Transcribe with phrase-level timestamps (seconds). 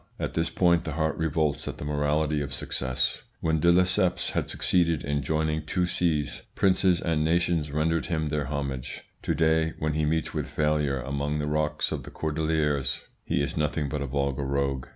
[0.17, 3.21] At this point the heart revolts at the morality of success.
[3.39, 8.45] When de Lesseps had succeeded in joining two seas princes and nations rendered him their
[8.45, 13.43] homage; to day, when he meets with failure among the rocks of the Cordilleras, he
[13.43, 14.87] is nothing but a vulgar rogue.